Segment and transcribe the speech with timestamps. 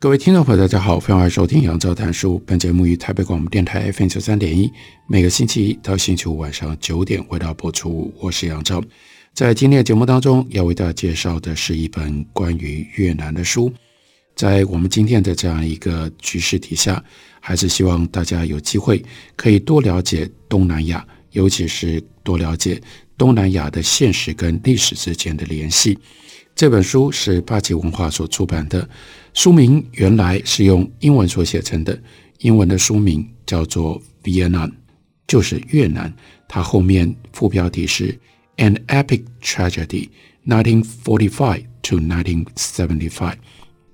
[0.00, 2.40] 各位听众朋友，大家好，欢迎收听杨照谈书。
[2.46, 4.72] 本节目于台北广播电台 FM 九三点一，
[5.08, 8.14] 每个星期一到星期五晚上九点为大家播出。
[8.20, 8.80] 我是杨照，
[9.34, 13.72] 在今天的节目当中，要为大家介绍的是一本关于越南的书。
[14.36, 17.02] 在我们今天的这样一个局势底下，
[17.40, 19.04] 还是希望大家有机会
[19.34, 22.80] 可以多了解东南亚，尤其是多了解
[23.16, 25.98] 东南亚的现实跟历史之间的联系。
[26.54, 28.88] 这本书是八旗文化所出版的，
[29.38, 31.96] 书名原来是用英文所写成的，
[32.40, 34.72] 英文的书名叫做 Vietnam，
[35.28, 36.12] 就是越南。
[36.48, 38.18] 它后面副标题是
[38.56, 40.08] An Epic Tragedy,
[40.44, 43.34] 1945 to 1975，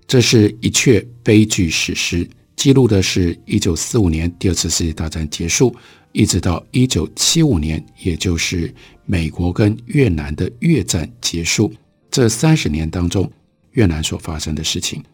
[0.07, 5.77] 这是一阙悲剧史诗，记录的是一九四五年第二次世界大战结束，
[6.13, 11.71] 一直到一九七五年，也就是美国跟越南的越战结束。
[12.11, 13.31] 这三十年当中，
[13.73, 15.05] 越南所发生的事情，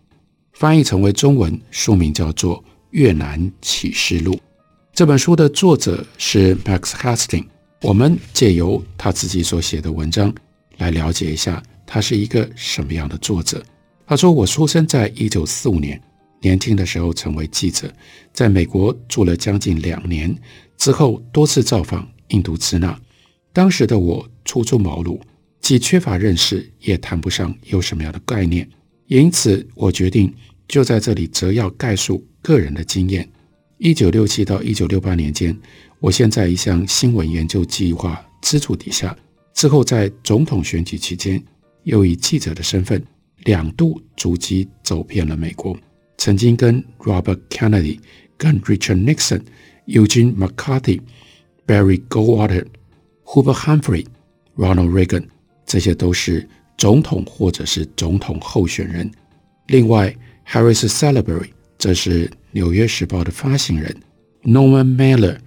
[0.60, 4.34] 翻译成为中文，书名叫做《越南启示录》。
[4.92, 7.46] 这本书的作者是 Max Hastings。
[7.80, 10.30] 我们借由他自己所写的文章
[10.76, 13.64] 来了解一下，他是一个什么样的作者。
[14.06, 15.98] 他说：“我出生在一九四五年，
[16.42, 17.90] 年轻的时候成为记者，
[18.34, 20.36] 在美国住了将近两年，
[20.76, 22.94] 之后多次造访印度支那。
[23.54, 25.18] 当时的我初出茅庐。”
[25.62, 28.68] 既缺乏认识，也谈不上有什么样的概念，
[29.06, 30.30] 因此我决定
[30.70, 33.28] 就在这里则要概述个人的经验。
[33.78, 35.54] 一九六七到一九六八年间，
[35.98, 39.16] 我先在一项新闻研究计划资助底下，
[39.52, 41.42] 之后在总统选举期间，
[41.82, 43.04] 又以记者的身份
[43.38, 45.76] 两度足迹走遍了美国，
[46.18, 47.98] 曾经跟 Robert Kennedy、
[48.36, 49.42] 跟 Richard Nixon、
[49.86, 51.00] Eugene McCarthy、
[51.66, 52.64] Barry Goldwater、
[53.24, 54.06] Huber Humphrey、
[54.56, 55.24] Ronald Reagan。
[55.66, 56.48] 这些都是
[56.78, 59.10] 总统或者是总统候选人。
[59.66, 60.14] 另外
[60.50, 63.96] ，Harris Salisbury，这是《纽约时报》的发行人
[64.42, 65.38] ；Norman Mailer，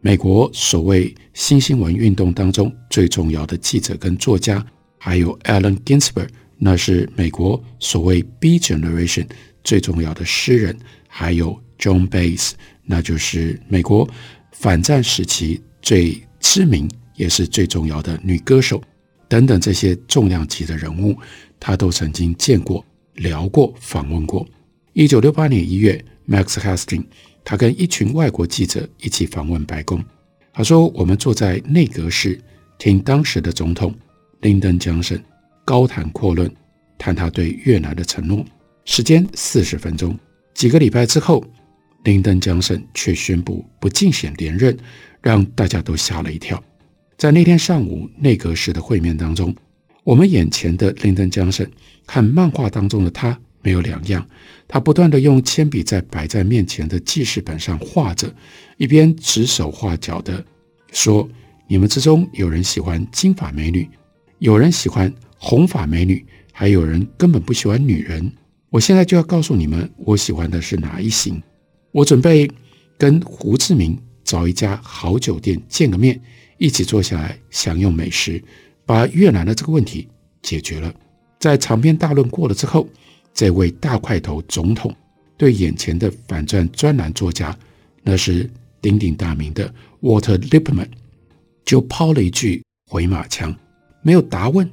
[0.00, 4.64] 美国所谓新新闻运动当中最重要的记者跟作家；
[4.98, 6.28] 还有 Allen Ginsberg，
[6.58, 9.26] 那是美国所谓 B Generation
[9.64, 10.74] 最重要的诗人；
[11.08, 12.52] 还有 Joan Baez，
[12.84, 14.08] 那就是美国
[14.52, 18.80] 反战时期最知名也是最重要的女歌手。
[19.28, 21.16] 等等这些重量级的人物，
[21.58, 22.84] 他都曾经见过、
[23.14, 24.46] 聊过、访问过。
[24.92, 27.04] 一九六八年一月，Max Hastings
[27.44, 30.02] 他跟一群外国记者一起访问白宫。
[30.52, 32.38] 他说：“我们坐在内阁室，
[32.78, 33.94] 听当时的总统
[34.40, 35.22] 林登·江森
[35.64, 36.50] 高谈阔论，
[36.98, 38.44] 谈他对越南的承诺。
[38.84, 40.18] 时间四十分钟。
[40.52, 41.42] 几个礼拜之后，
[42.04, 44.76] 林登·江森却宣布不竞选连任，
[45.22, 46.62] 让大家都吓了一跳。”
[47.16, 49.54] 在那天上午内阁室的会面当中，
[50.04, 51.68] 我们眼前的林登·江森
[52.06, 54.26] 和漫画当中的他没有两样。
[54.66, 58.34] 他不断地用铅笔在摆在面前的记事本上画着，
[58.78, 60.44] 一边指手画脚地
[60.92, 61.28] 说
[61.68, 63.88] ：“你们之中有人喜欢金发美女，
[64.38, 68.32] 有人喜欢红发美女，还有人根本不喜欢女人。
[68.70, 71.40] 我现在就要告诉你们，我喜欢的是哪一型。
[71.92, 72.50] 我准备
[72.96, 76.20] 跟胡志明找一家好酒店见个面。”
[76.58, 78.40] 一起坐下来享用美食，
[78.92, 80.06] 把越南的这个问题
[80.42, 80.94] 解决了。
[81.40, 82.86] 在长篇大论过了之后，
[83.32, 84.94] 这位大块头总统
[85.38, 87.58] 对眼前的反战专栏作家，
[88.02, 88.50] 那是
[88.82, 89.72] 鼎鼎大名的
[90.02, 90.88] Walter Lippman，
[91.64, 93.56] 就抛了一句回马枪，
[94.02, 94.70] 没有答问，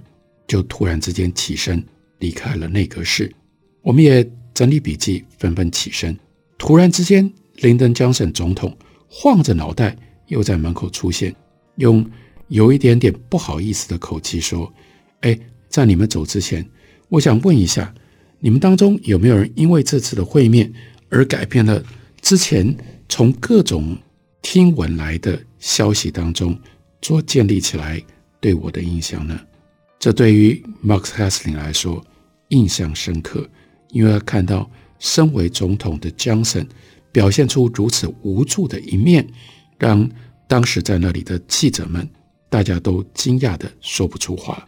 [0.50, 1.82] 就突然之间起身
[2.18, 3.34] 离开了内阁室。
[3.82, 6.14] 我们也整理笔记，纷纷起身。
[6.58, 8.78] 突然之间，林登·江省总统
[9.08, 9.96] 晃着脑袋
[10.28, 11.34] 又在门口出现。
[11.78, 12.06] 用
[12.50, 14.72] 有一点点不好意思的口气说
[15.22, 16.68] ：“哎，在你们走之前，
[17.08, 17.94] 我想问一下，
[18.40, 20.72] 你们当中有没有人因为这次的会面
[21.10, 21.84] 而改变了
[22.22, 22.76] 之前
[23.08, 23.98] 从各种
[24.42, 26.60] 听闻来的消息当中
[27.02, 28.04] 所建立起来
[28.40, 29.40] 对我的印象呢？”
[30.00, 32.04] 这对于 Max Hasling 来说
[32.50, 33.48] 印象深刻，
[33.90, 34.70] 因为他看到
[35.00, 36.68] 身为总统的 Johnson
[37.12, 39.28] 表现出如此无助的一面，
[39.78, 40.10] 让。
[40.50, 42.10] 当时在那里的记者们，
[42.50, 44.68] 大家都惊讶的说不出话。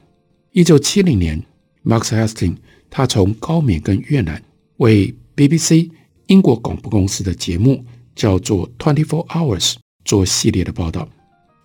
[0.51, 1.41] 一九七零年
[1.83, 2.57] ，Max Hasting，
[2.89, 4.41] 他从高棉跟越南
[4.77, 5.89] 为 BBC
[6.27, 7.83] 英国广播公司的节目
[8.15, 9.75] 叫做 Twenty Four Hours
[10.05, 11.09] 做系列的报道。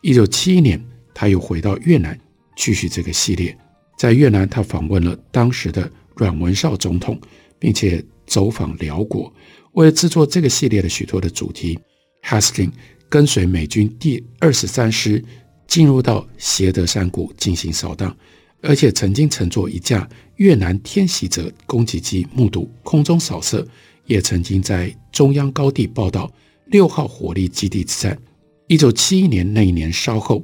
[0.02, 0.82] 一九七一年，
[1.14, 2.19] 他又回到越南
[2.56, 3.56] 继续这个系列。
[3.98, 7.20] 在越南，他访问了当时的阮文绍总统，
[7.58, 9.32] 并且走访寮国。
[9.72, 11.78] 为了制作这个系列的许多的主题
[12.22, 12.70] ，Hasting
[13.08, 15.22] 跟随美军第二十三师
[15.66, 18.16] 进入到协德山谷进行扫荡，
[18.62, 23.66] 而且曾经乘坐一架越南天袭者攻击机目睹空中扫射，
[24.06, 26.32] 也曾经在中央高地报道
[26.66, 28.18] 六号火力基地之战。
[28.68, 30.42] 一九七一年那一年稍后，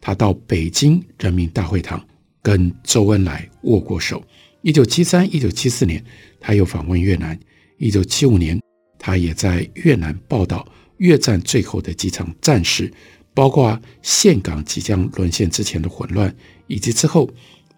[0.00, 2.04] 他到北京人民大会堂
[2.42, 4.22] 跟周恩来握过手。
[4.62, 6.04] 一九七三、一九七四年，
[6.40, 7.38] 他又访问越南。
[7.78, 8.60] 一九七五年。
[9.04, 10.64] 他也在越南报道
[10.98, 12.88] 越战最后的几场战事，
[13.34, 16.34] 包括岘港即将沦陷之前的混乱，
[16.66, 17.28] 以及之后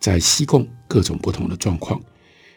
[0.00, 2.00] 在西贡各种不同的状况。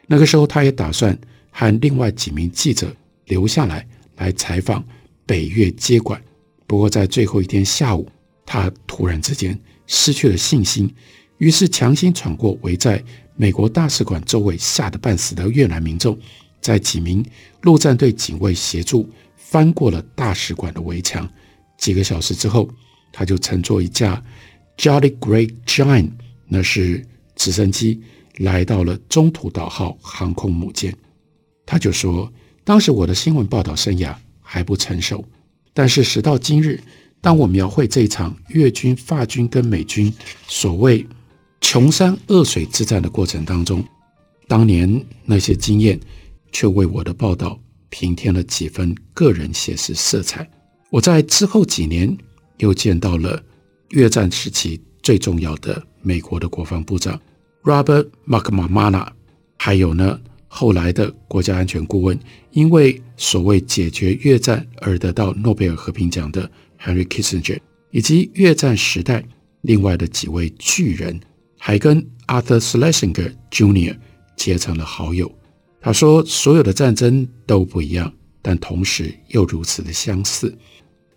[0.07, 1.17] 那个时候，他也打算
[1.51, 2.95] 和另外几名记者
[3.25, 3.85] 留下来
[4.15, 4.83] 来采访
[5.25, 6.21] 北越接管。
[6.65, 8.09] 不过，在最后一天下午，
[8.45, 10.93] 他突然之间失去了信心，
[11.37, 13.03] 于是强行闯过围在
[13.35, 16.17] 美国大使馆周围吓得半死的越南民众。
[16.59, 17.23] 在几名
[17.61, 21.29] 陆战队警卫协助翻过了大使馆的围墙，
[21.77, 22.67] 几个小时之后，
[23.11, 24.21] 他就乘坐一架
[24.77, 26.11] Jolly Great Giant，
[26.47, 27.05] 那是
[27.35, 28.01] 直升机，
[28.37, 30.95] 来到了中途岛号航空母舰。
[31.65, 32.31] 他就说
[32.63, 35.23] ：“当时我的新闻报道生涯还不成熟，
[35.73, 36.79] 但是时到今日，
[37.21, 40.13] 当我描绘这一场越军、法军跟美军
[40.47, 41.05] 所谓
[41.61, 43.83] 穷山恶水之战的过程当中，
[44.47, 45.99] 当年那些经验。”
[46.53, 47.59] 却为我的报道
[47.89, 50.49] 平添了几分个人写实色彩。
[50.89, 52.17] 我在之后几年
[52.57, 53.41] 又见到了
[53.89, 57.19] 越战时期最重要的美国的国防部长
[57.63, 59.07] Robert McNamara，
[59.57, 62.17] 还有呢后来的国家安全顾问，
[62.51, 66.49] 因为所谓解决越战而得到诺贝尔和平奖的
[66.81, 67.59] Henry Kissinger，
[67.91, 69.23] 以及越战时代
[69.61, 71.19] 另外的几位巨人，
[71.57, 73.97] 还跟 Arthur Schlesinger Jr.
[74.35, 75.31] 结成了好友。
[75.81, 78.11] 他说：“所有的战争都不一样，
[78.41, 80.53] 但同时又如此的相似。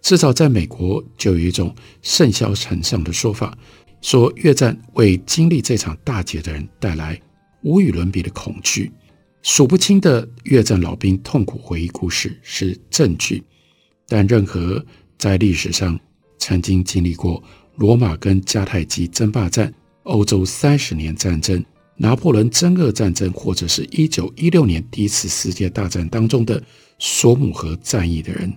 [0.02, 3.56] 至少在美国，就有一种甚嚣尘上的说法，
[4.00, 7.20] 说越战为经历这场大劫的人带来
[7.62, 8.90] 无与伦比的恐惧。
[9.42, 13.42] 数不清的越战老兵痛苦回忆故事是证据，
[14.06, 14.84] 但任何
[15.18, 15.98] 在历史上
[16.38, 17.42] 曾经经历过
[17.76, 19.72] 罗马跟迦太基争霸战、
[20.04, 21.64] 欧洲三十年战争。”
[22.02, 26.62] 拿破仑增俄战争，或者是一九一六年第一次世界大战当中的
[26.98, 28.50] 索姆河战役的人，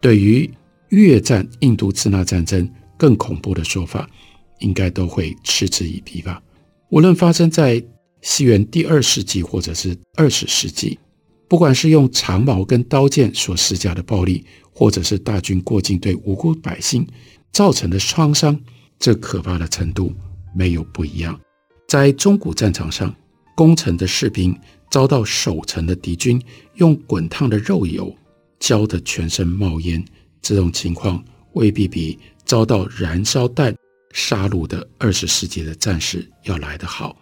[0.00, 0.48] 对于
[0.90, 4.08] 越战、印度支那战争更恐怖的说法，
[4.60, 6.42] 应该都会嗤之以鼻吧。
[6.90, 7.82] 无论发生在
[8.22, 10.98] 西元第二世纪或者是二十世纪，
[11.48, 17.06] 不管是用长矛跟刀剑所施加的暴力，或者是大军过境对无辜百姓
[17.52, 18.58] 造成的创伤，
[18.98, 20.12] 这可怕的程度
[20.54, 21.38] 没有不一样。
[21.88, 23.14] 在中古战场上，
[23.54, 24.56] 攻城的士兵
[24.90, 26.40] 遭到守城的敌军
[26.76, 28.14] 用滚烫的肉油
[28.58, 30.02] 浇得全身冒烟，
[30.44, 31.20] 这种情况
[31.54, 33.74] 未必比遭到燃烧弹
[34.12, 37.16] 杀戮的二十世纪的战士要来得好。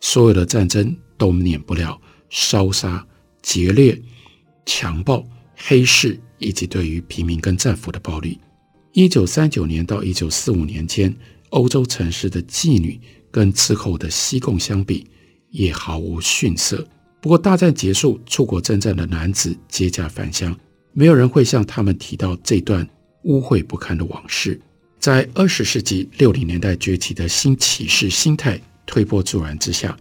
[0.00, 3.04] 所有的战争都免不了烧杀、
[3.42, 4.00] 劫掠、
[4.64, 5.22] 强暴、
[5.56, 8.38] 黑市以及对于平民跟战俘的暴力。
[8.92, 11.14] 一九三九年到一九四五年间，
[11.50, 13.00] 欧洲城市的妓女。
[13.30, 15.06] 跟之后的西贡相比，
[15.50, 16.82] 也毫无逊色。
[17.20, 20.58] 不过大战结束，出国征战的男子接驾返乡，
[20.92, 22.88] 没有人会向他们提到这段
[23.22, 24.60] 污秽不堪的往事。
[24.98, 29.96] 在二十世纪六零年代崛起的新骑士心态推波助澜之下，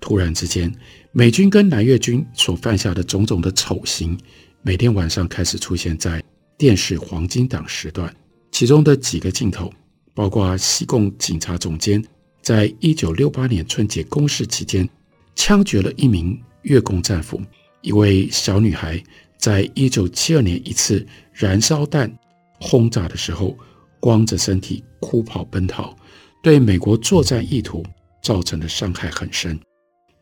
[0.00, 0.72] 突然之间，
[1.10, 4.16] 美军跟南越军所犯下的种种的丑行，
[4.62, 6.22] 每天晚上开始出现在
[6.56, 8.14] 电视黄金档时段。
[8.52, 9.72] 其中的几个镜头，
[10.14, 12.02] 包括西贡警察总监。
[12.40, 14.88] 在一九六八年春节攻势期间，
[15.34, 17.42] 枪决了一名越共战俘。
[17.80, 19.02] 一位小女孩
[19.38, 22.12] 在一九七二年一次燃烧弹
[22.60, 23.56] 轰炸的时候，
[24.00, 25.96] 光着身体哭跑奔逃，
[26.42, 27.84] 对美国作战意图
[28.22, 29.58] 造成的伤害很深。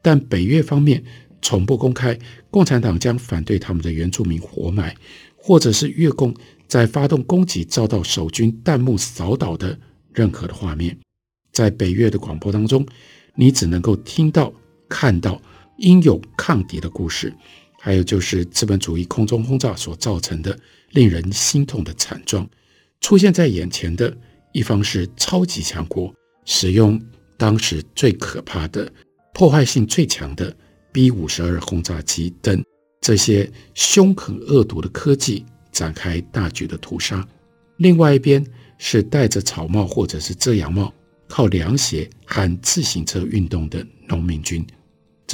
[0.03, 1.03] 但北越方面
[1.41, 2.19] 从不公开
[2.51, 4.95] 共产党将反对他们的原住民活埋，
[5.37, 6.35] 或者是越共
[6.67, 9.79] 在发动攻击遭到守军弹幕扫倒的
[10.13, 10.99] 任何的画面。
[11.53, 12.85] 在北越的广播当中，
[13.35, 14.53] 你只能够听到、
[14.89, 15.41] 看到
[15.79, 17.33] 英勇抗敌的故事，
[17.85, 20.59] 还有就是资本主义空中轰炸所造成的
[20.93, 22.49] 令人心痛的惨状。
[23.03, 24.17] 出现在眼前的
[24.55, 26.11] 一方是超级强国，
[26.47, 26.99] 使用
[27.37, 28.91] 当时最可怕的
[29.35, 30.57] 破坏性最强的
[30.93, 32.65] B 五十二轰炸机等
[33.03, 37.23] 这些凶狠恶毒的科技展开大举的屠杀。
[37.77, 38.43] 另外一边
[38.79, 40.91] 是戴着草帽或者是遮阳帽，
[41.29, 44.67] 靠凉鞋和自行车运动的农民军。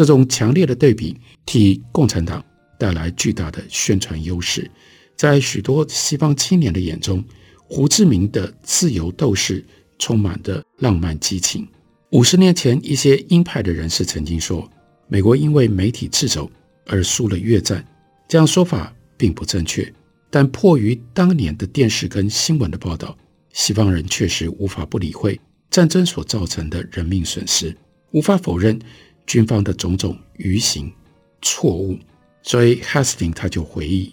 [0.00, 1.14] 这种强烈的对比
[1.44, 2.42] 替共产党
[2.78, 4.70] 带来巨大的宣传优势，
[5.14, 7.22] 在许多西方青年的眼中，
[7.68, 9.62] 胡志明的自由斗士
[9.98, 11.68] 充满着浪漫激情。
[12.12, 14.66] 五十年前，一些鹰派的人士曾经说，
[15.06, 16.50] 美国因为媒体掣肘
[16.86, 17.86] 而输了越战。
[18.26, 19.92] 这样说法并不正确，
[20.30, 23.14] 但迫于当年的电视跟新闻的报道，
[23.52, 25.38] 西方人确实无法不理会
[25.68, 27.76] 战争所造成的人命损失，
[28.12, 28.80] 无法否认
[29.30, 30.92] 军方的种种愚行
[31.40, 31.96] 错误。
[32.42, 34.12] 所以，Hastings 他就回忆，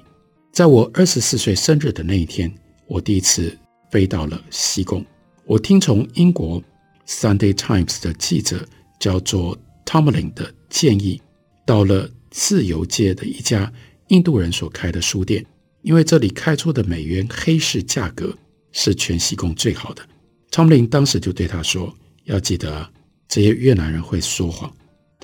[0.51, 2.53] 在我二十四岁生日的那一天，
[2.85, 3.57] 我第一次
[3.89, 5.03] 飞到了西贡。
[5.43, 6.61] 我听从英国
[7.07, 8.63] 《Sunday Times》的记者
[8.99, 9.57] 叫做
[9.87, 11.19] Tomlin 的建议，
[11.65, 13.73] 到了自由街的一家
[14.09, 15.43] 印度人所开的书店，
[15.81, 18.37] 因为这里开出的美元黑市价格
[18.71, 20.07] 是全西贡最好的。
[20.51, 21.91] Tomlin 当时就对他说
[22.25, 22.91] ：“要记得啊，
[23.27, 24.71] 这些越南人会说谎，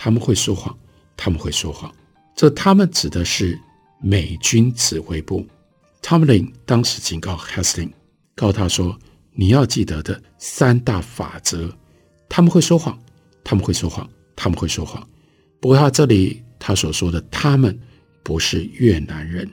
[0.03, 0.77] 他们会说谎，
[1.15, 1.89] 他们会说谎。”
[2.35, 3.57] 这他们指的是
[4.01, 5.47] 美军指挥部。
[6.01, 7.93] Tomlin 当时警告 Hastings，
[8.35, 8.99] 告他说
[9.31, 11.73] ：“你要记得的三大法则，
[12.27, 13.01] 他们会说谎，
[13.45, 15.07] 他们会说谎，他们会说谎。
[15.61, 17.79] 不过他这里他所说的他们
[18.23, 19.49] 不是越南人，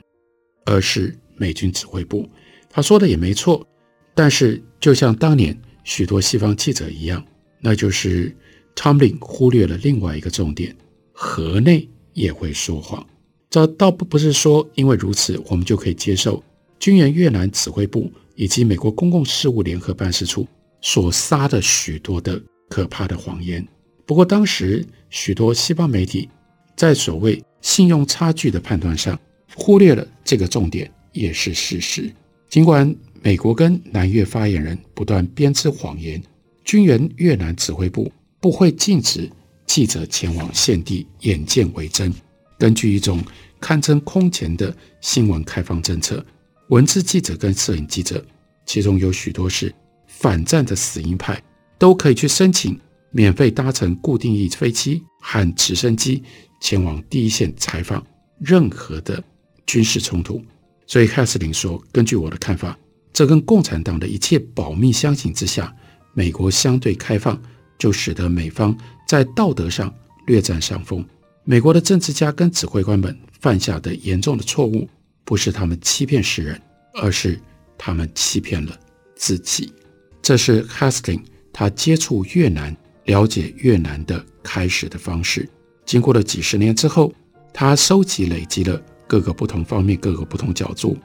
[0.65, 2.29] 而是美军指挥部。
[2.69, 3.65] 他说的也没错，
[4.13, 7.25] 但是就像当年许多西方记者一样，
[7.61, 8.35] 那就是
[8.75, 10.75] Tomlin 忽略了另外一个重点：
[11.11, 13.07] 河内。”也会说谎，
[13.49, 16.43] 这倒不不是说因为如此，我们就可以接受
[16.77, 20.45] 军援越南指挥部以及美国公共事务联合办事处
[20.81, 22.37] 所撒的许多的
[22.67, 23.65] 可怕的谎言。
[24.05, 26.27] 不过当时许多西方媒体
[26.75, 29.17] 在所谓信用差距的判断上
[29.55, 32.11] 忽略了这个重点，也是事实。
[32.49, 36.21] 尽管美国跟南越发言人不断编织谎言，
[36.65, 38.11] 军援越南指挥部
[38.41, 39.31] 不会禁止。
[39.67, 42.13] 记者前往现地眼见为真。
[42.57, 43.23] 根据一种
[43.61, 46.25] 堪称空前的新闻开放政策，
[46.67, 48.21] 文字记者跟摄影记者，
[48.65, 49.73] 其中有许多是
[50.07, 51.41] 反战的死鹰派，
[51.79, 52.77] 都可以去申请
[53.11, 56.21] 免费搭乘固定翼飞机和直升机
[56.59, 58.05] 前往第一线采访
[58.39, 59.23] 任何的
[59.65, 60.43] 军事冲突。
[60.85, 62.77] 所以，海斯林说：“根据我的看法，
[63.13, 65.73] 这跟共产党的一切保密相形之下，
[66.13, 67.41] 美国相对开放。”
[67.81, 69.91] 就使得美方在道德上
[70.27, 71.03] 略占上风。
[71.43, 74.87] 美国的政治家跟指挥官们犯下的严重的错误，
[75.25, 76.61] 不是他们欺骗世人，
[76.93, 77.39] 而是
[77.79, 78.79] 他们欺骗了
[79.15, 79.73] 自己。
[80.21, 81.21] 这是 Haskin
[81.51, 85.49] 他接触越南、了解越南的开始的方式。
[85.83, 87.11] 经过了几十年之后，
[87.51, 90.95] 他收集累积了各个不同方面、各个不同角度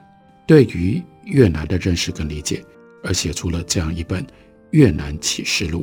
[0.47, 2.63] 对于越南的认识跟理解，
[3.03, 4.23] 而写出了这样一本
[4.73, 5.83] 《越南启示录》。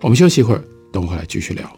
[0.00, 0.62] 我们休息一会儿，
[0.92, 1.77] 等会儿来继续聊。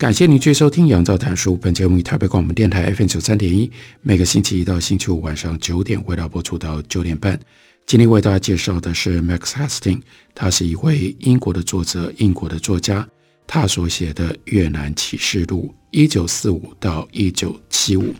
[0.00, 1.52] 感谢您继续收听《杨照谈书》。
[1.58, 7.38] 本节目以台北广播电台 FM 九三点一，每个星期一到星期五晚上九点，为大家播出到九点半。
[7.84, 13.06] 今天为大家介绍的是 Max h a s t i n g 他是一位英国的作者，英国的作家。
[13.46, 18.14] 他所写的《越南启示录》，一九四五到一九七五，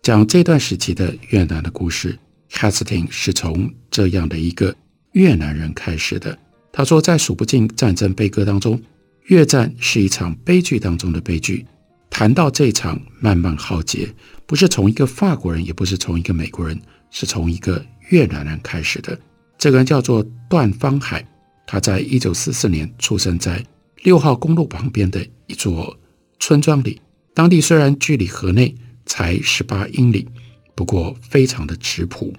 [0.00, 2.18] 讲这段时期的越南的故事。
[2.50, 4.74] Hastings 是从这样的一个
[5.12, 6.38] 越南人开始的。
[6.72, 8.80] 他说，在数不尽战争悲歌当中。
[9.26, 11.64] 越战是一场悲剧当中的悲剧，
[12.08, 14.12] 谈到这场漫漫浩劫，
[14.46, 19.18] 不是从一个法国人，也不是从一个美国人，是从一个越南人开始的。
[19.56, 21.24] 这个人叫做段方海，
[21.66, 23.64] 他在一九四四年出生在
[24.02, 25.96] 六号公路旁边的一座
[26.38, 27.00] 村庄里。
[27.34, 28.74] 当地虽然距离河内
[29.06, 30.26] 才十八英里，
[30.74, 32.34] 不过非常的质朴。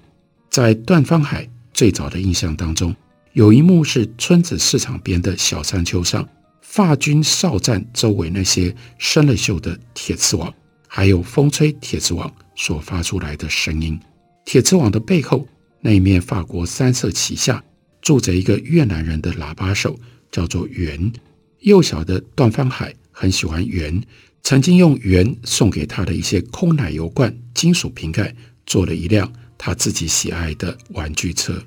[0.49, 2.93] 在段方海最早的印象当中，
[3.33, 6.27] 有一幕是村子市场边的小山丘上。
[6.71, 10.53] 法军哨站周围那些生了锈的铁丝网，
[10.87, 13.99] 还有风吹铁丝网所发出来的声音。
[14.45, 15.45] 铁丝网的背后，
[15.81, 17.61] 那一面法国三色旗下
[18.01, 19.99] 住着一个越南人的喇叭手，
[20.31, 21.11] 叫做袁。
[21.59, 24.01] 幼小的段方海很喜欢袁，
[24.41, 28.33] 曾经用袁送给他的一些空奶油罐、金属瓶盖，
[28.65, 31.61] 做了一辆他自己喜爱的玩具车。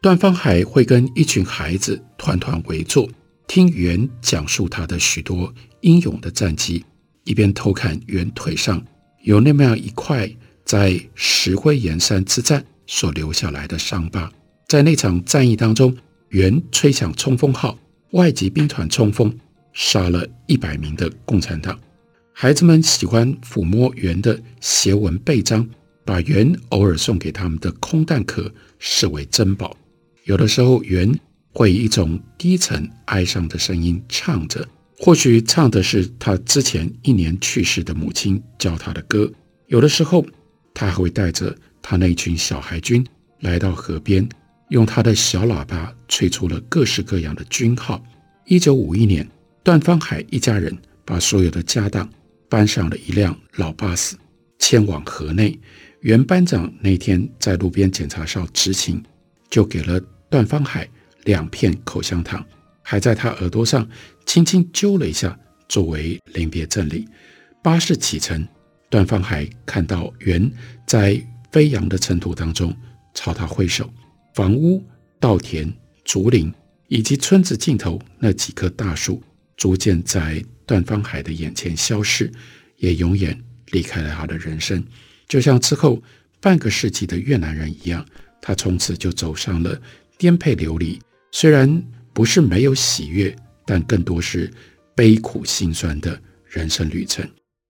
[0.00, 3.10] 段方海会跟一群孩子团团围坐。
[3.46, 6.84] 听袁讲述他的许多英勇的战绩，
[7.24, 8.84] 一边偷看袁腿上
[9.22, 10.28] 有那么样一块
[10.64, 14.30] 在石灰岩山之战所留下来的伤疤。
[14.68, 15.96] 在那场战役当中，
[16.30, 17.78] 袁吹响冲锋号，
[18.10, 19.32] 外籍兵团冲锋，
[19.72, 21.78] 杀了一百名的共产党。
[22.32, 25.66] 孩子们喜欢抚摸袁的斜纹背章，
[26.04, 29.76] 把袁偶尔送给他们的空弹壳视为珍宝。
[30.24, 31.18] 有的时候，袁。
[31.56, 39.32] 会以一种低沉哀伤的声音唱着，或许唱的是他之前一年去世的母亲教他的歌。
[39.68, 40.22] 有的时候，
[40.74, 43.02] 他还会带着他那群小孩军
[43.40, 44.28] 来到河边，
[44.68, 48.04] 用他的小喇叭吹出了各式各样的军号。
[48.44, 49.26] 一九五一年，
[49.64, 52.06] 段方海一家人把所有的家当
[52.50, 54.14] 搬上了一辆老巴士，
[54.58, 55.58] 迁往河内。
[56.00, 59.02] 原班长那天在路边检查哨执勤，
[59.48, 59.98] 就给了
[60.28, 60.86] 段方海。
[61.26, 62.44] 两片口香糖，
[62.82, 63.86] 还在他耳朵上
[64.24, 67.06] 轻轻揪了一下，作为临别赠礼。
[67.62, 68.46] 巴士启程，
[68.88, 70.50] 段方海看到袁
[70.86, 71.20] 在
[71.50, 72.74] 飞扬的尘土当中
[73.12, 73.92] 朝他挥手，
[74.34, 74.82] 房屋、
[75.18, 75.70] 稻田、
[76.04, 76.52] 竹林
[76.86, 79.20] 以及村子尽头那几棵大树，
[79.56, 82.30] 逐渐在段方海的眼前消失，
[82.76, 83.36] 也永远
[83.72, 84.82] 离开了他的人生。
[85.26, 86.00] 就像之后
[86.40, 88.06] 半个世纪的越南人一样，
[88.40, 89.80] 他从此就走上了
[90.16, 91.00] 颠沛流离。
[91.38, 91.70] 虽然
[92.14, 94.50] 不是没有喜悦，但更多是
[94.94, 97.28] 悲苦心酸的人生旅程。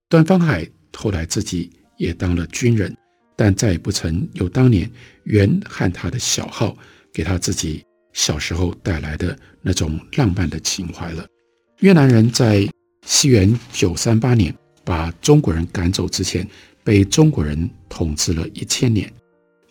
[0.09, 0.65] 段方海
[0.97, 2.97] 后来自己也当了军人，
[3.35, 4.89] 但再也不曾有当年
[5.25, 6.79] 袁和他的小号
[7.13, 11.27] 给他自己小时候带来的那种浪漫的情怀了。
[11.81, 12.69] 越南人在
[13.05, 16.49] 西元九三八年把中国人赶走之前，
[16.85, 19.13] 被中国人统治了一千年。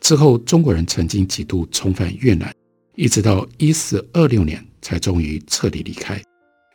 [0.01, 2.53] 之后，中国人曾经几度重返越南。
[2.95, 6.21] 一直到一四二六年，才终于彻底离开。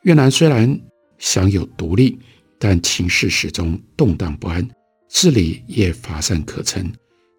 [0.02, 0.78] 越南虽然
[1.18, 2.18] 享有独立，
[2.58, 4.66] 但情势始终动荡不安，
[5.08, 6.92] 治理也乏善可陈。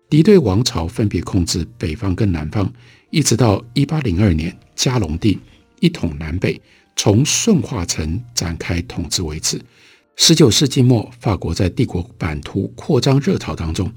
[0.09, 2.71] 敌对王朝分别控制北方跟南方，
[3.11, 5.39] 一直到一八零二年嘉隆帝
[5.79, 6.59] 一统南北，
[6.95, 9.61] 从顺化城展开统治为止。
[10.17, 13.91] 十九世纪末，法国在帝国版图扩张热潮当中，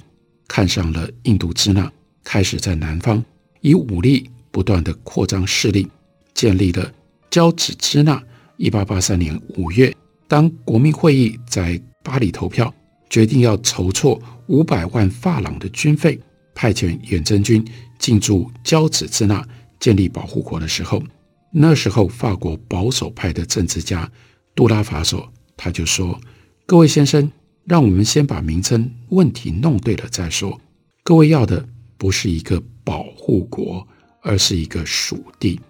[0.47, 1.91] 看上了印度支那，
[2.23, 3.25] 开始在南方
[3.61, 4.31] 以武力。
[4.55, 5.91] 不断的扩张势力，
[6.33, 6.89] 建立了
[7.29, 8.23] 交趾支那。
[8.57, 9.93] 一八八三年五月，
[10.29, 12.73] 当国民会议在巴黎投票，
[13.11, 16.17] 决定要筹措五百万法郎的军费，
[16.55, 17.67] 派遣远征军
[17.99, 19.45] 进驻交趾支那，
[19.81, 21.03] 建立保护国的时候，
[21.51, 24.09] 那时候法国保守派的政治家
[24.55, 26.21] 杜拉法索他就说
[26.65, 27.29] ：“各位先生，
[27.65, 30.61] 让我们先把名称问题弄对了再说。
[31.03, 33.85] 各位要的不是一个保护国。”
[34.25, 35.61] 而是一个属地，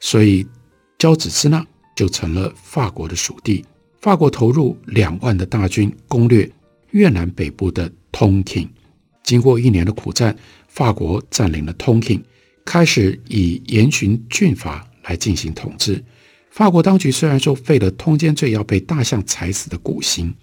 [0.00, 0.44] 所以
[0.98, 3.64] 交趾支那就成了法国的属地。
[4.00, 6.50] 法国投入两万的大军攻略
[6.90, 8.68] 越南北部的通廷。
[9.22, 10.34] 经过一年的苦战，
[10.68, 12.22] 法国占领了通廷，
[12.64, 16.02] 开始以严刑峻法来进行统治。
[16.50, 20.34] 法国当局虽然说废了通奸罪要被大象踩死的古刑，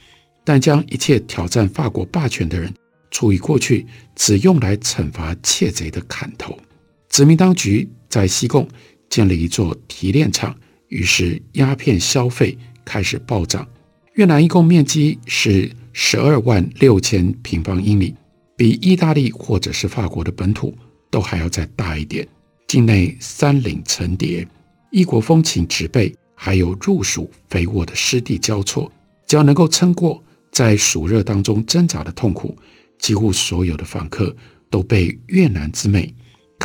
[0.43, 2.71] 但将一切挑战法国霸权的人
[3.09, 6.55] 处以过去只用来惩罚窃贼的砍头。
[7.15, 8.67] 殖民当局在西贡
[9.09, 10.53] 建了一座提炼厂，
[10.89, 13.65] 于是鸦片消费开始暴涨。
[14.15, 18.13] 越南一共面积是十二万六千平方英里，
[18.57, 20.75] 比意大利或者是法国的本土
[21.09, 22.27] 都还要再大一点。
[22.67, 24.45] 境内山岭层叠，
[24.91, 28.91] 异国风情植被，还有入暑肥沃的湿地交错，
[29.25, 32.57] 只要能够撑过在暑热当中挣扎的痛苦，
[32.99, 34.35] 几乎所有的访客
[34.69, 36.13] 都被越南之美。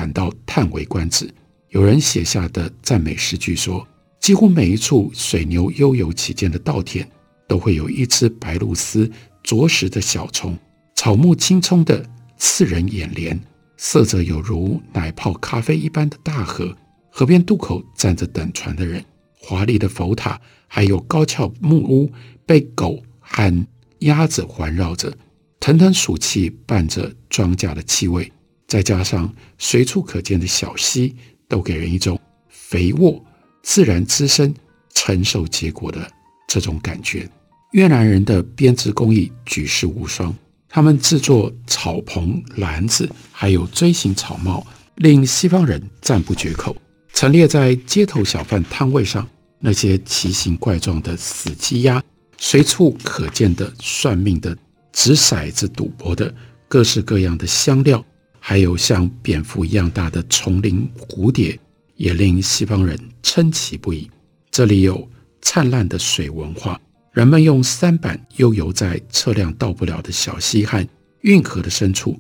[0.01, 1.31] 感到叹为观止。
[1.69, 3.87] 有人写下的赞美诗句说
[4.19, 7.07] ：“几乎每一处水牛悠游其间的稻田，
[7.47, 9.11] 都会有一只白鹭鸶
[9.43, 10.57] 啄食的小虫，
[10.97, 12.03] 草木青葱的
[12.39, 13.39] 刺人眼帘，
[13.77, 16.75] 色泽有如奶泡咖啡一般的大河，
[17.11, 19.05] 河边渡口站着等船的人，
[19.39, 22.11] 华丽的佛塔，还有高翘木屋
[22.47, 23.67] 被狗和
[23.99, 25.15] 鸭子环绕着，
[25.61, 28.33] 腾腾鼠气伴着庄稼的气味，
[28.71, 29.29] 再加上
[29.59, 31.17] 随处可见的小溪，
[31.49, 32.17] 都给人一种
[32.49, 33.21] 肥沃、
[33.65, 34.55] 自然滋生、
[34.95, 36.09] 承受结果的
[36.47, 37.29] 这种感觉。
[37.73, 40.33] 越南人的编织工艺举世无双，
[40.69, 46.77] 他们制作草棚、篮子，还有锥形草帽，令西方人赞不绝口。
[47.13, 49.29] 陈列在街头小贩摊位上，
[49.59, 52.01] 那些奇形怪状的死鸡鸭，
[52.39, 54.57] 随处可见的算命的、
[54.93, 56.33] 掷骰子赌博的，
[56.69, 58.05] 各式各样的香料，
[58.51, 61.57] 还有像蝙蝠一样大的丛林蝴蝶，
[61.95, 64.11] 也令西方人称奇不已。
[64.51, 65.09] 这里有
[65.41, 66.81] 灿烂的水文化。
[67.13, 70.85] 人们用舢板悠游在车辆到不了的小溪和
[71.21, 72.19] 运河的深处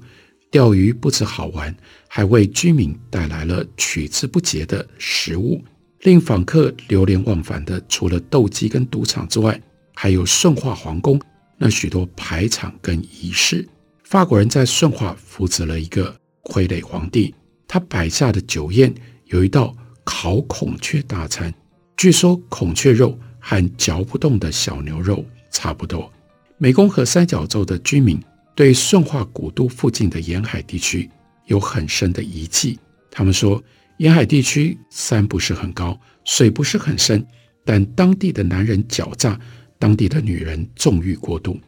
[0.52, 5.60] 钓鱼，不止好玩，还为居民带来了取之不竭的食物。
[6.02, 9.60] 令访客流连忘返的，除了斗鸡跟赌场之外，
[9.96, 11.20] 还有顺化皇宫
[11.58, 13.68] 那许多排场跟仪式。
[14.04, 16.12] 法国人在顺化扶植了一个
[16.44, 17.34] 傀儡皇帝，
[17.66, 18.94] 他摆下的酒宴
[19.26, 19.74] 有一道
[20.04, 21.52] 烤孔雀大餐，
[21.96, 23.18] 据说孔雀肉。
[23.42, 26.12] 和嚼不动的小牛肉差不多。
[26.60, 28.20] 湄公河三角洲的居民
[28.54, 31.08] 对顺化古都附近的沿海地区
[31.46, 32.78] 有很深的遗迹。
[33.10, 33.64] 他们说，
[33.96, 37.26] 沿海地区山不是很高，水不是很深，
[37.64, 39.40] 但当地的男人狡诈，
[39.78, 41.58] 当地的女人纵欲过度。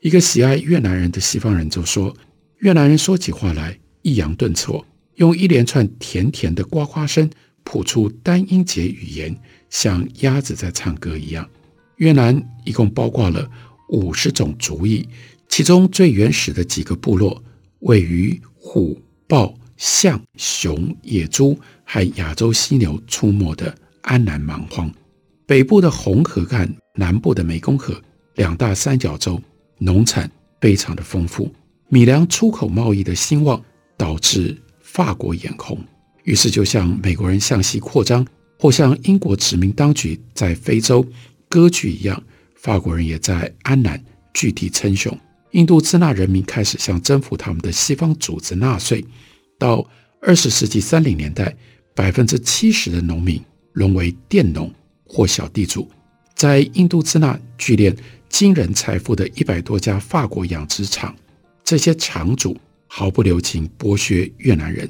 [0.00, 2.16] 一个喜爱越南人的西方人就说，
[2.58, 7.28] 越南人说起话来抑扬顿挫，用一连串甜甜的呱呱声
[7.64, 9.36] 谱出单音节语言。
[9.68, 11.50] 像鸭子在唱歌一样。
[11.96, 13.50] 越南一共包括了
[13.88, 15.04] 五十种族裔，
[15.48, 17.42] 其中最原始的几个部落
[17.80, 24.88] 位于虎、豹、象、熊、野猪和亚洲犀牛出没的安南蛮荒。
[25.46, 28.00] 北部的红河干南部的湄公河
[28.36, 29.42] 两大三角洲
[29.78, 31.52] 农产非常的丰富，
[31.88, 33.60] 米粮出口贸易的兴旺
[33.96, 35.78] 导致法国眼红，
[36.24, 38.26] 于是就像美国人向西扩张。
[38.58, 41.06] 或像英国殖民当局在非洲
[41.46, 42.22] 割据一样，
[42.54, 45.14] 法国人也在安南据地称雄。
[45.50, 49.04] 印度支那人民开始向征服他们的西方组织纳税。
[49.58, 49.86] 到
[50.22, 51.54] 二十世纪三零年代，
[51.94, 53.38] 百分之七十的农民
[53.74, 54.72] 沦为佃农
[55.06, 55.86] 或小地主。
[56.34, 57.94] 在印度支那聚敛
[58.30, 61.14] 惊人财富的一百多家法国养殖场，
[61.62, 64.88] 这些场主毫不留情剥削越南人。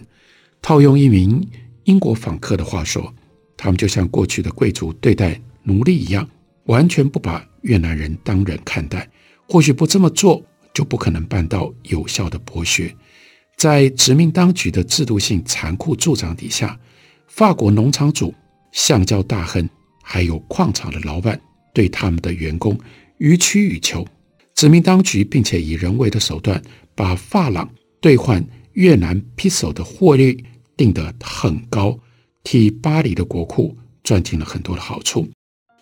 [0.60, 1.46] 套用一名
[1.84, 3.14] 英国访客的话说。
[3.58, 6.28] 他们就像过去的贵族对待奴隶一样，
[6.64, 9.08] 完全不把越南人当人看待。
[9.48, 12.94] 或许不这么做，就不可能办到有效的剥削。
[13.56, 16.78] 在殖民当局的制度性残酷助长底下，
[17.28, 18.34] 法国农场主、
[18.72, 19.66] 橡胶大亨，
[20.02, 21.40] 还有矿场的老板，
[21.72, 22.78] 对他们的员工
[23.16, 24.06] 予取予求。
[24.54, 26.62] 殖民当局并且以人为的手段，
[26.94, 27.66] 把法郎
[28.06, 28.40] 兑换
[28.74, 30.44] 越南 peso 的汇率
[30.76, 31.98] 定得很高。
[32.44, 35.28] 替巴黎的国库赚进了很多的好处，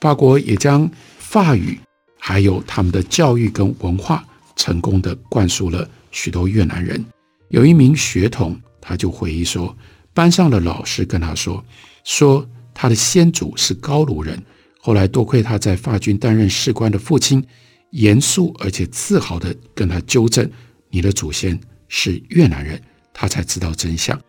[0.01, 1.79] 法国也将法语
[2.19, 7.05] 还有他们的教育跟文化成功的灌输了许多越南人。
[7.51, 9.77] 有一名学童，他就回忆说，
[10.15, 11.63] 班上的老师跟他说，
[12.05, 14.43] 说他的先祖是高卢人，
[14.81, 17.45] 后来多亏他在法军担任士官的父亲，
[17.91, 20.51] 严肃而且自豪的跟他纠正，
[20.89, 22.81] 你的祖先是越南人，
[23.13, 24.21] 他才知道真相。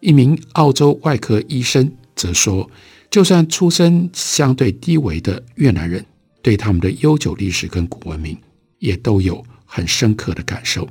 [0.00, 2.70] 一名澳洲外科医生则说，
[3.10, 6.04] 就算出身相对低微的越南人，
[6.42, 8.36] 对他们的悠久历史跟古文明，
[8.78, 10.88] 也都有很深刻的感受。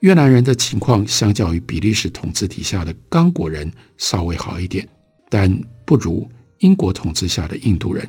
[0.00, 4.86] 越南人的情况相较于比利时统治底下的刚果人稍微好一点，
[5.28, 8.08] 但不如英国统治下的印度人。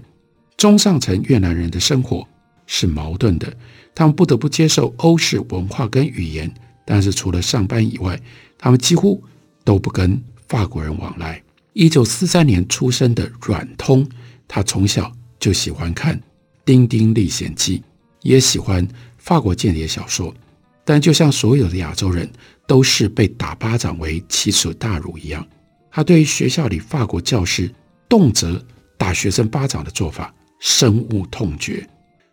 [0.57, 2.27] 中上层越南人的生活
[2.65, 3.51] 是矛盾的，
[3.93, 6.53] 他们不得不接受欧式文化跟语言，
[6.91, 8.21] 但是除了上班以外，
[8.57, 9.23] 他们几乎
[9.63, 10.21] 都不跟。
[10.49, 11.41] 法国人往来。
[11.71, 14.05] 一九四三年出生的阮通，
[14.45, 16.17] 他从小就喜欢看
[16.65, 17.79] 《丁丁历险记》，
[18.23, 18.85] 也喜欢
[19.17, 20.35] 法国间谍小说。
[20.83, 22.29] 但就像所有的亚洲人，
[22.67, 25.47] 都是被打巴掌为奇耻大辱一样，
[25.89, 27.73] 他对于学校里法国教师
[28.09, 28.61] 动辄
[28.97, 31.87] 打学生巴掌的做法深恶痛绝。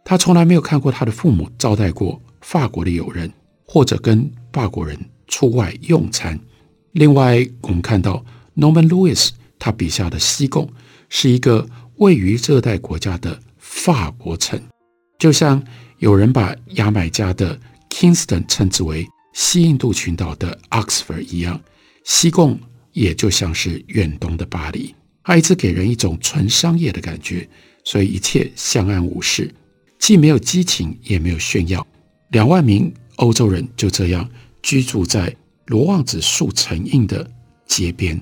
[0.04, 3.32] 他从来没有看过他的父母招待过法国的友人，
[3.68, 6.40] 或者跟法国人出外用餐。
[6.92, 8.24] 另外，我们看到
[8.56, 9.28] Norman Lewis
[9.58, 10.68] 他笔下的西贡
[11.10, 14.60] 是一个位于热带国家的法国城。
[15.18, 15.62] 就像
[15.98, 21.60] 有人把牙买加的 Kingston 称之为西印度群岛的 Oxford 一样，
[22.04, 22.58] 西贡
[22.92, 27.48] 也就像是远东的巴黎，它一直给人一种纯商业的感觉，
[27.84, 29.54] 所以一切相安无事，
[29.98, 31.86] 既没有激情，也没有炫耀。
[32.30, 34.28] 两万名欧洲人就这样
[34.62, 35.34] 居住在
[35.66, 37.30] 罗望子树成荫的
[37.66, 38.20] 街边，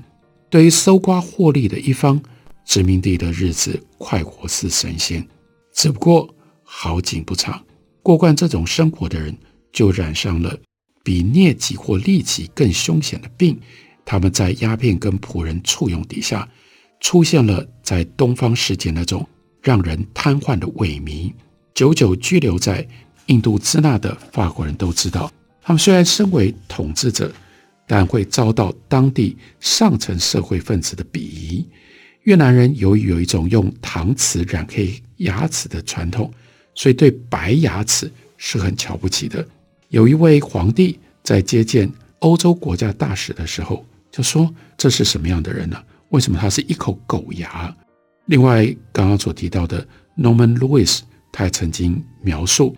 [0.50, 2.20] 对于搜刮获利的一方，
[2.66, 5.26] 殖民地的日子快活似神仙。
[5.72, 7.62] 只不过好景不长，
[8.02, 9.36] 过惯这种生活的人
[9.72, 10.58] 就染上了
[11.04, 13.58] 比疟疾或痢疾更凶险的病。
[14.04, 16.48] 他们在鸦片跟仆人簇拥底下，
[17.00, 19.28] 出现了在东方世界那种
[19.60, 21.32] 让人瘫痪的萎靡。
[21.74, 22.86] 久久居留在
[23.26, 25.30] 印度支那的法国人都知道，
[25.62, 27.32] 他们虽然身为统治者，
[27.86, 31.66] 但会遭到当地上层社会分子的鄙夷。
[32.22, 36.32] 越南人由于有一种用搪瓷染黑牙齿的传统，
[36.74, 39.46] 所以对白牙齿是很瞧不起的。
[39.88, 45.80] 有一位皇帝在接见欧洲国家大使的时候，就说：“这是什么样的人呢？
[46.08, 47.72] 为什么他是一口狗牙？”
[48.26, 49.86] 另外，刚刚所提到的
[50.16, 52.76] Norman Lewis，他也曾经描述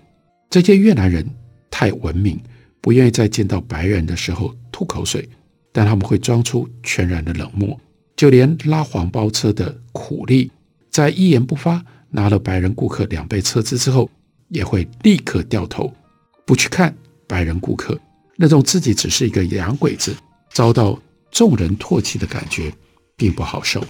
[0.51, 1.29] 这些越南人
[1.71, 2.39] 太文明，
[2.81, 5.29] 不愿意在见到白人的时候吐口水，
[5.73, 7.79] 但他们会装出全然的冷漠，
[8.17, 10.51] 就连拉黄包车的苦力，
[10.91, 14.11] 在一言不发拿了白人顾客两倍车资之后，
[14.49, 15.93] 也会立刻掉头
[16.45, 16.95] 不去看
[17.27, 17.99] 白人顾客，
[18.37, 20.15] 那种自己只是一个洋鬼子，
[20.53, 21.01] 遭到。
[21.31, 22.73] 众人唾弃的感觉
[23.15, 23.85] 并不好受，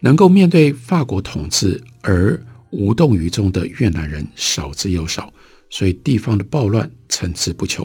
[0.00, 2.38] 能够面对法国统治而
[2.68, 5.32] 无动于衷的越南人少之又少，
[5.74, 7.84] 所以地方的暴乱层出不穷。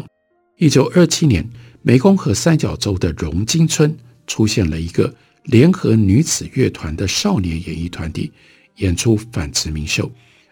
[0.58, 1.44] 一九二七年，
[1.84, 3.98] 湄公河三角洲的荣金村
[4.28, 5.12] 出现了一个
[5.46, 8.32] 联合女子乐团的少年演艺团体，
[8.76, 10.10] 演出反殖民秀。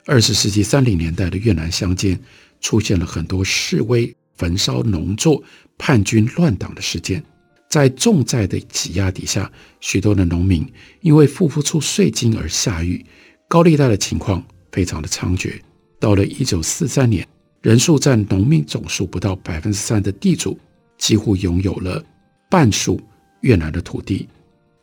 [0.08, 2.20] 二十世纪三零年代的越南乡间
[2.60, 5.44] 出现了很多示威、焚烧农作、
[5.78, 7.24] 叛军乱党的事件。
[7.70, 10.68] 在重债的挤压底下，许多的农民
[11.02, 13.06] 因为付不出税金而下狱，
[13.48, 15.54] 高利贷的情况非常的猖獗。
[16.00, 17.28] 到了一九四三年，
[17.62, 20.58] 人数占农民总数不到百分之三的地主，
[20.98, 22.04] 几乎拥有了
[22.50, 23.00] 半数
[23.42, 24.28] 越南的土地。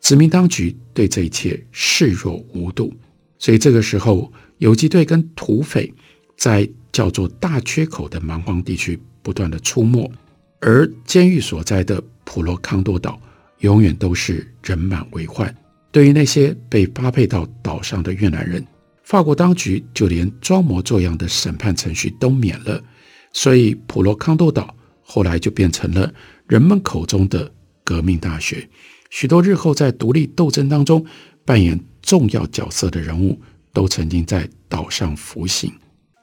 [0.01, 2.93] 殖民当局对这一切视若无睹，
[3.39, 5.93] 所以这个时候，游击队跟土匪
[6.37, 10.11] 在叫做大缺口的蛮荒地区不断的出没，
[10.61, 12.03] 而监狱所在的。
[12.27, 13.21] 普罗康多岛
[13.59, 15.55] 永远都是人满为患。
[15.93, 18.67] 对于那些被发配到岛上的越南人，
[19.05, 22.83] 法国当局就连装模作样的审判程序都免了。
[23.33, 26.13] 所以，普罗康多岛后来就变成了
[26.47, 27.51] 人们口中的
[27.85, 28.69] 革命大学。
[29.11, 31.05] 许多日后在独立斗争当中
[31.45, 33.41] 扮演重要角色的人物，
[33.73, 35.73] 都曾经在岛上服刑。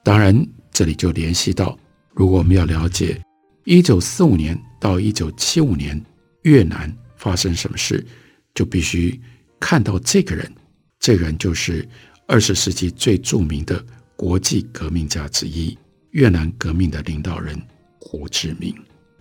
[0.04, 1.78] 当然，这里就联系到，
[2.12, 3.20] 如果我们要了解
[3.64, 4.60] 一九四五年。
[4.82, 6.04] 到一九七五年，
[6.42, 8.04] 越南发生什么事，
[8.52, 9.16] 就必须
[9.60, 10.52] 看到这个人。
[10.98, 11.88] 这个人就是
[12.26, 13.84] 二十世纪最著名的
[14.16, 15.76] 国际革命家之一——
[16.12, 17.60] 越南革命的领导人
[17.98, 18.74] 胡志明。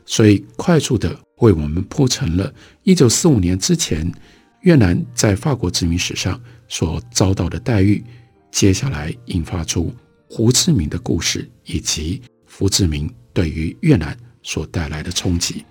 [0.05, 4.11] 所以，快速地为我们铺陈了一九四五年之前
[4.61, 8.03] 越南在法国殖民史上所遭到的待遇。
[8.51, 9.93] 接下来引发出
[10.29, 14.17] 胡志明的故事，以及胡志明对于越南。
[14.43, 15.63] 所带来的冲击，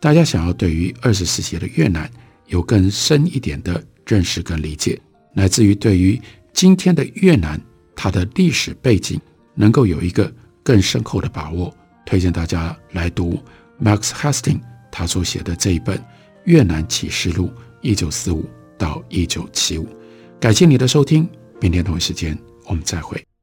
[0.00, 2.10] 大家想要对于二十世纪的越南
[2.46, 4.98] 有更深一点的认识跟理解，
[5.34, 6.18] 乃至于对于
[6.54, 7.60] 今天的越南
[7.96, 9.20] 它的历史背景
[9.54, 11.74] 能够有一个更深厚的把握，
[12.06, 13.42] 推荐大家来读
[13.82, 15.98] Max Hastings 他所写的这一本
[16.44, 17.50] 《越南启示录：
[17.82, 19.84] 一九四五到一九七五》。
[20.38, 21.28] 感谢你的收听，
[21.60, 23.33] 明天同一时间我们再会。